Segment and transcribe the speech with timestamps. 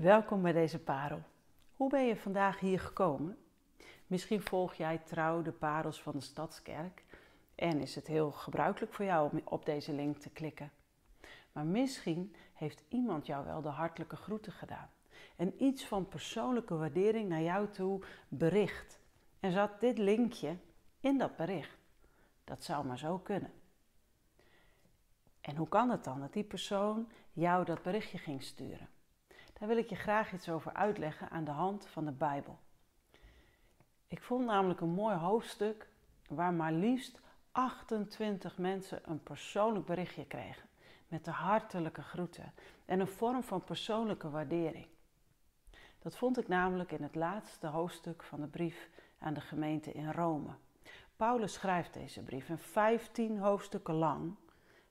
[0.00, 1.22] Welkom bij deze parel.
[1.76, 3.38] Hoe ben je vandaag hier gekomen?
[4.06, 7.04] Misschien volg jij trouw de parels van de Stadskerk
[7.54, 10.72] en is het heel gebruikelijk voor jou om op deze link te klikken.
[11.52, 14.90] Maar misschien heeft iemand jou wel de hartelijke groeten gedaan
[15.36, 19.00] en iets van persoonlijke waardering naar jou toe bericht.
[19.40, 20.56] En zat dit linkje
[21.00, 21.78] in dat bericht.
[22.44, 23.52] Dat zou maar zo kunnen.
[25.40, 28.88] En hoe kan het dan dat die persoon jou dat berichtje ging sturen?
[29.60, 32.58] Daar wil ik je graag iets over uitleggen aan de hand van de Bijbel.
[34.06, 35.88] Ik vond namelijk een mooi hoofdstuk
[36.28, 37.20] waar maar liefst
[37.52, 40.68] 28 mensen een persoonlijk berichtje kregen.
[41.08, 42.52] Met de hartelijke groeten
[42.84, 44.86] en een vorm van persoonlijke waardering.
[45.98, 48.88] Dat vond ik namelijk in het laatste hoofdstuk van de brief
[49.18, 50.54] aan de gemeente in Rome.
[51.16, 54.36] Paulus schrijft deze brief en 15 hoofdstukken lang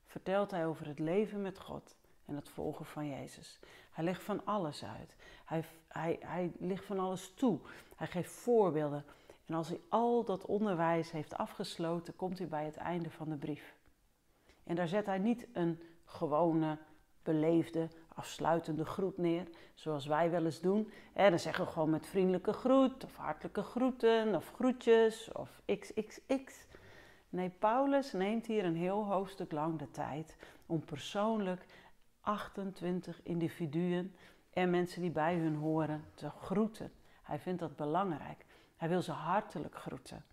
[0.05, 1.97] vertelt hij over het leven met God
[2.29, 3.59] en het volgen van Jezus.
[3.91, 5.15] Hij legt van alles uit.
[5.45, 7.59] Hij, hij, hij legt van alles toe.
[7.95, 9.05] Hij geeft voorbeelden.
[9.45, 13.35] En als hij al dat onderwijs heeft afgesloten, komt hij bij het einde van de
[13.35, 13.75] brief.
[14.63, 16.77] En daar zet hij niet een gewone,
[17.23, 20.91] beleefde, afsluitende groet neer, zoals wij wel eens doen.
[21.13, 26.67] En dan zeggen we gewoon met vriendelijke groet, of hartelijke groeten, of groetjes, of xxx.
[27.29, 31.65] Nee, Paulus neemt hier een heel hoofdstuk lang de tijd om persoonlijk
[32.29, 34.15] 28 individuen
[34.53, 36.91] en mensen die bij hun horen te groeten.
[37.21, 38.45] Hij vindt dat belangrijk.
[38.77, 40.23] Hij wil ze hartelijk groeten.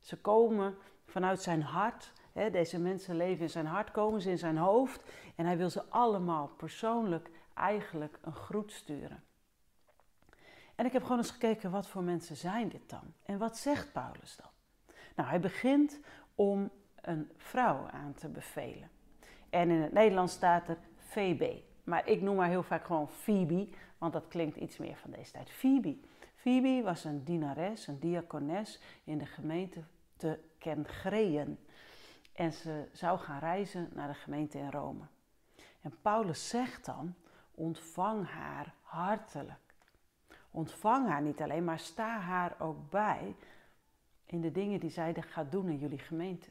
[0.00, 2.12] Ze komen vanuit zijn hart.
[2.32, 5.04] Hè, deze mensen leven in zijn hart, komen ze in zijn hoofd.
[5.34, 9.22] En hij wil ze allemaal persoonlijk eigenlijk een groet sturen.
[10.74, 13.12] En ik heb gewoon eens gekeken, wat voor mensen zijn dit dan?
[13.22, 14.50] En wat zegt Paulus dan?
[15.16, 16.00] Nou, hij begint
[16.34, 16.70] om
[17.00, 18.90] een vrouw aan te bevelen.
[19.50, 20.78] En in het Nederlands staat er
[21.14, 21.60] VB.
[21.84, 25.32] Maar ik noem haar heel vaak gewoon Phoebe, want dat klinkt iets meer van deze
[25.32, 25.50] tijd.
[25.50, 25.96] Phoebe.
[26.34, 29.82] Phoebe was een dienares, een diakones in de gemeente
[30.16, 31.58] te Kengreën.
[32.32, 35.04] En ze zou gaan reizen naar de gemeente in Rome.
[35.80, 37.14] En Paulus zegt dan,
[37.54, 39.74] ontvang haar hartelijk.
[40.50, 43.34] Ontvang haar niet alleen, maar sta haar ook bij
[44.26, 46.48] in de dingen die zij gaat doen in jullie gemeente.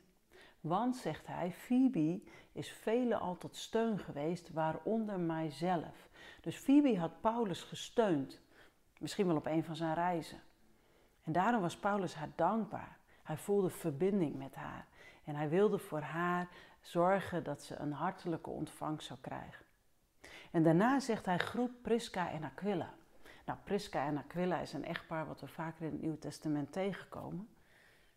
[0.64, 6.10] Want, zegt hij, Phoebe is velen al tot steun geweest, waaronder mijzelf.
[6.42, 8.42] Dus Phoebe had Paulus gesteund,
[9.00, 10.42] misschien wel op een van zijn reizen.
[11.24, 12.98] En daarom was Paulus haar dankbaar.
[13.24, 14.88] Hij voelde verbinding met haar
[15.24, 16.48] en hij wilde voor haar
[16.82, 19.66] zorgen dat ze een hartelijke ontvangst zou krijgen.
[20.52, 22.94] En daarna zegt hij groet Prisca en Aquila.
[23.46, 27.50] Nou, Prisca en Aquila is een echtpaar wat we vaker in het Nieuwe Testament tegenkomen.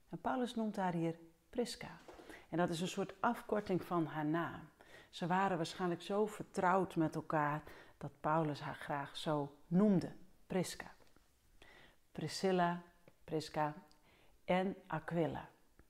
[0.08, 1.18] En Paulus noemt haar hier
[1.50, 2.00] Prisca.
[2.48, 4.60] En dat is een soort afkorting van haar naam.
[5.10, 7.62] Ze waren waarschijnlijk zo vertrouwd met elkaar
[7.98, 10.12] dat Paulus haar graag zo noemde,
[10.46, 10.90] Prisca.
[12.12, 12.82] Priscilla,
[13.24, 13.74] Prisca
[14.44, 15.48] en Aquila.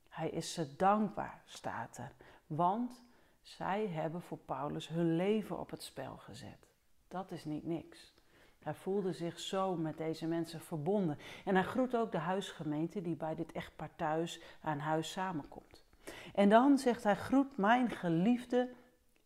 [0.09, 2.12] Hij is ze dankbaar, staat er,
[2.47, 3.05] want
[3.43, 6.69] zij hebben voor Paulus hun leven op het spel gezet.
[7.09, 8.15] Dat is niet niks.
[8.59, 11.19] Hij voelde zich zo met deze mensen verbonden.
[11.44, 15.86] En hij groet ook de huisgemeente die bij dit echtpaar thuis aan huis samenkomt.
[16.34, 18.71] En dan zegt hij: Groet mijn geliefde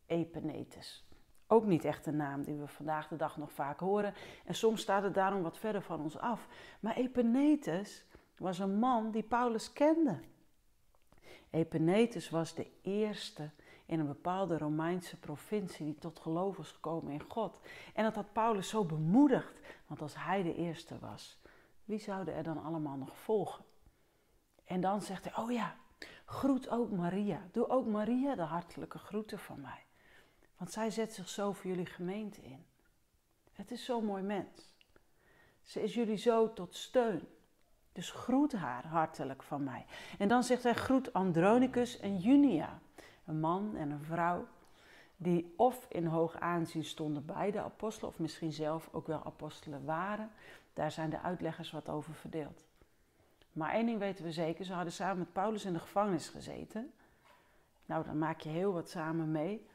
[0.07, 1.05] Epenetus.
[1.47, 4.15] Ook niet echt een naam die we vandaag de dag nog vaak horen.
[4.45, 6.49] En soms staat het daarom wat verder van ons af.
[6.81, 8.05] Maar Epenetus
[8.39, 10.21] was een man die Paulus kende.
[11.51, 13.51] Epenetus was de eerste
[13.87, 17.61] in een bepaalde Romeinse provincie die tot geloof was gekomen in God.
[17.95, 21.41] En dat had Paulus zo bemoedigd, want als hij de eerste was,
[21.85, 23.65] wie zouden er dan allemaal nog volgen?
[24.65, 25.77] En dan zegt hij: Oh ja,
[26.31, 27.41] Groet ook Maria.
[27.53, 29.85] Doe ook Maria de hartelijke groeten van mij.
[30.57, 32.65] Want zij zet zich zo voor jullie gemeente in.
[33.53, 34.75] Het is zo'n mooi mens.
[35.63, 37.29] Ze is jullie zo tot steun.
[37.93, 39.87] Dus groet haar hartelijk van mij.
[40.19, 42.81] En dan zegt hij: groet Andronicus en Junia.
[43.25, 44.47] Een man en een vrouw
[45.17, 49.85] die of in hoog aanzien stonden bij de apostelen, of misschien zelf ook wel apostelen
[49.85, 50.31] waren.
[50.73, 52.70] Daar zijn de uitleggers wat over verdeeld.
[53.53, 56.93] Maar één ding weten we zeker, ze hadden samen met Paulus in de gevangenis gezeten.
[57.87, 59.67] Nou, dan maak je heel wat samen mee.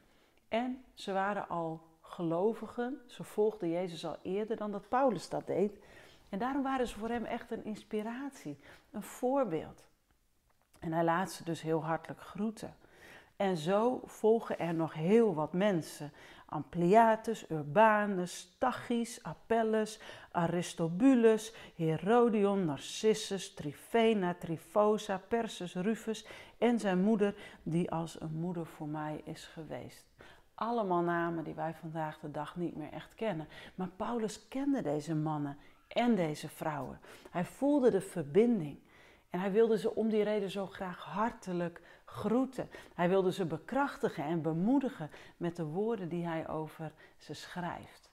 [0.47, 5.79] En ze waren al gelovigen, ze volgden Jezus al eerder dan dat Paulus dat deed.
[6.29, 8.57] En daarom waren ze voor hem echt een inspiratie,
[8.91, 9.87] een voorbeeld.
[10.79, 12.75] En hij laat ze dus heel hartelijk groeten.
[13.35, 16.11] En zo volgen er nog heel wat mensen.
[16.45, 19.99] Ampliatus, Urbanus, Tachys, Apelles,
[20.31, 26.25] Aristobulus, Herodion, Narcissus, Trifena, Trifosa, Persus, Rufus
[26.57, 30.05] en zijn moeder, die als een moeder voor mij is geweest.
[30.55, 33.47] Allemaal namen die wij vandaag de dag niet meer echt kennen.
[33.75, 35.57] Maar Paulus kende deze mannen
[35.87, 36.99] en deze vrouwen.
[37.29, 38.77] Hij voelde de verbinding.
[39.35, 42.69] En hij wilde ze om die reden zo graag hartelijk groeten.
[42.93, 48.11] Hij wilde ze bekrachtigen en bemoedigen met de woorden die hij over ze schrijft.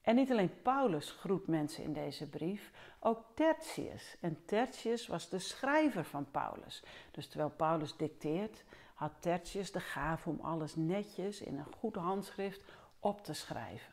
[0.00, 4.16] En niet alleen Paulus groet mensen in deze brief, ook Tertius.
[4.20, 6.84] En Tertius was de schrijver van Paulus.
[7.10, 8.64] Dus terwijl Paulus dicteert,
[8.94, 12.64] had Tertius de gave om alles netjes in een goed handschrift
[13.00, 13.92] op te schrijven.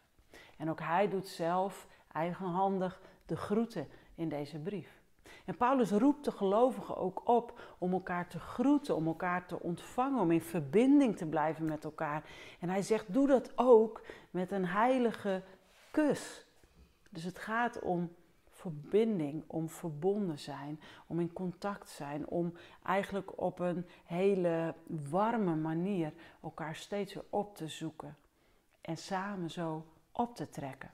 [0.57, 4.98] En ook hij doet zelf eigenhandig de groeten in deze brief.
[5.49, 10.21] En Paulus roept de gelovigen ook op om elkaar te groeten, om elkaar te ontvangen,
[10.21, 12.23] om in verbinding te blijven met elkaar.
[12.59, 14.01] En hij zegt: doe dat ook
[14.31, 15.43] met een heilige
[15.91, 16.45] kus.
[17.09, 18.15] Dus het gaat om
[18.49, 22.53] verbinding, om verbonden zijn, om in contact zijn, om
[22.83, 24.75] eigenlijk op een hele
[25.09, 28.17] warme manier elkaar steeds weer op te zoeken
[28.81, 30.91] en samen zo op te trekken.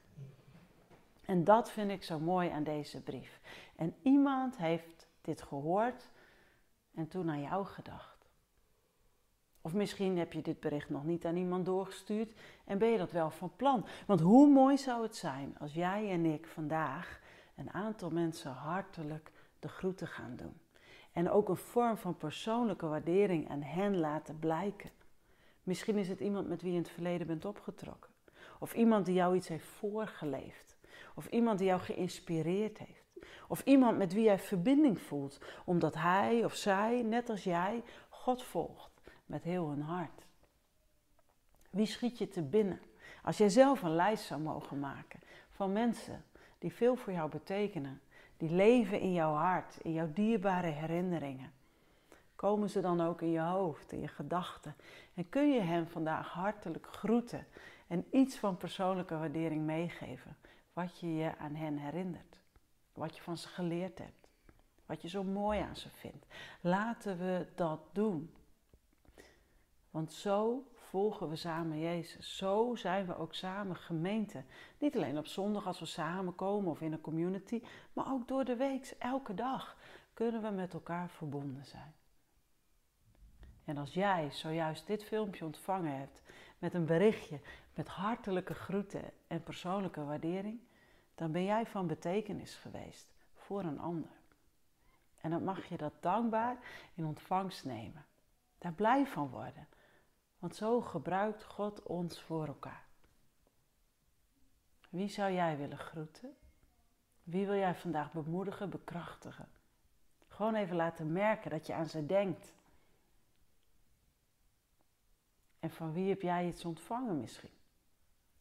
[1.26, 3.42] En dat vind ik zo mooi aan deze brief.
[3.76, 6.12] En iemand heeft dit gehoord
[6.94, 8.16] en toen aan jou gedacht.
[9.62, 12.34] Of misschien heb je dit bericht nog niet aan iemand doorgestuurd
[12.66, 13.86] en ben je dat wel van plan.
[14.08, 17.20] Want hoe mooi zou het zijn als jij en ik vandaag
[17.56, 20.60] een aantal mensen hartelijk de groeten gaan doen.
[21.12, 24.90] En ook een vorm van persoonlijke waardering aan hen laten blijken.
[25.64, 28.12] Misschien is het iemand met wie je in het verleden bent opgetrokken.
[28.60, 30.75] Of iemand die jou iets heeft voorgeleefd.
[31.16, 33.04] Of iemand die jou geïnspireerd heeft.
[33.48, 38.44] Of iemand met wie jij verbinding voelt, omdat hij of zij, net als jij, God
[38.44, 40.26] volgt met heel hun hart.
[41.70, 42.82] Wie schiet je te binnen?
[43.24, 45.20] Als jij zelf een lijst zou mogen maken
[45.50, 46.24] van mensen
[46.58, 48.02] die veel voor jou betekenen,
[48.38, 51.52] die leven in jouw hart, in jouw dierbare herinneringen,
[52.36, 54.76] komen ze dan ook in je hoofd, in je gedachten?
[55.14, 57.48] En kun je hen vandaag hartelijk groeten
[57.88, 60.38] en iets van persoonlijke waardering meegeven,
[60.76, 62.42] wat je je aan hen herinnert?
[62.94, 64.28] Wat je van ze geleerd hebt.
[64.86, 66.26] Wat je zo mooi aan ze vindt.
[66.62, 68.34] Laten we dat doen.
[69.90, 72.38] Want zo volgen we samen Jezus.
[72.38, 74.44] Zo zijn we ook samen gemeente.
[74.78, 77.62] Niet alleen op zondag als we samenkomen of in een community,
[77.94, 79.78] maar ook door de week, elke dag,
[80.14, 81.94] kunnen we met elkaar verbonden zijn.
[83.66, 86.22] En als jij zojuist dit filmpje ontvangen hebt
[86.60, 87.40] met een berichtje
[87.76, 90.60] met hartelijke groeten en persoonlijke waardering,
[91.16, 94.12] dan ben jij van betekenis geweest voor een ander.
[95.22, 96.58] En dan mag je dat dankbaar
[96.94, 98.06] in ontvangst nemen.
[98.58, 99.68] Daar blij van worden.
[100.40, 102.86] Want zo gebruikt God ons voor elkaar.
[104.90, 106.36] Wie zou jij willen groeten?
[107.24, 109.48] Wie wil jij vandaag bemoedigen, bekrachtigen?
[110.28, 112.54] Gewoon even laten merken dat je aan ze denkt.
[115.60, 117.54] En van wie heb jij iets ontvangen misschien?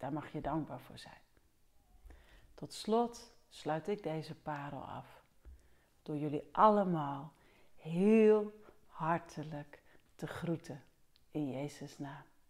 [0.04, 1.20] Daar mag je dankbaar voor zijn.
[2.54, 5.22] Tot slot sluit ik deze parel af
[6.02, 7.32] door jullie allemaal
[7.76, 9.82] heel hartelijk
[10.14, 10.84] te groeten
[11.30, 12.22] in Jezus' naam.